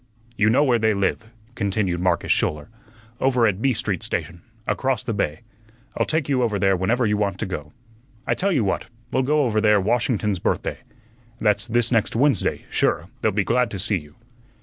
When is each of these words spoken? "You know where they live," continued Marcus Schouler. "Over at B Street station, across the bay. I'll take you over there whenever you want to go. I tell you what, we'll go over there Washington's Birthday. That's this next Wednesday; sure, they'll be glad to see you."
"You 0.35 0.49
know 0.49 0.63
where 0.63 0.79
they 0.79 0.95
live," 0.95 1.29
continued 1.53 1.99
Marcus 1.99 2.31
Schouler. 2.31 2.69
"Over 3.19 3.45
at 3.45 3.61
B 3.61 3.71
Street 3.71 4.01
station, 4.01 4.41
across 4.65 5.03
the 5.03 5.13
bay. 5.13 5.41
I'll 5.95 6.07
take 6.07 6.27
you 6.27 6.41
over 6.41 6.57
there 6.57 6.75
whenever 6.75 7.05
you 7.05 7.17
want 7.17 7.37
to 7.37 7.45
go. 7.45 7.71
I 8.25 8.33
tell 8.33 8.51
you 8.51 8.63
what, 8.63 8.85
we'll 9.11 9.21
go 9.21 9.43
over 9.45 9.61
there 9.61 9.79
Washington's 9.79 10.39
Birthday. 10.39 10.79
That's 11.39 11.67
this 11.67 11.91
next 11.91 12.15
Wednesday; 12.15 12.65
sure, 12.71 13.09
they'll 13.21 13.31
be 13.31 13.43
glad 13.43 13.69
to 13.69 13.77
see 13.77 13.97
you." 13.99 14.15